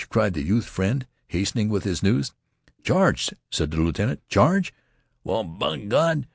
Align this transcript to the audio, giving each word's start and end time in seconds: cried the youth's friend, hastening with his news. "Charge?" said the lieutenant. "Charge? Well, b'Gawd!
cried 0.09 0.33
the 0.33 0.41
youth's 0.41 0.65
friend, 0.67 1.05
hastening 1.27 1.69
with 1.69 1.83
his 1.83 2.01
news. 2.01 2.31
"Charge?" 2.83 3.35
said 3.51 3.69
the 3.69 3.77
lieutenant. 3.77 4.27
"Charge? 4.29 4.73
Well, 5.23 5.43
b'Gawd! 5.45 6.25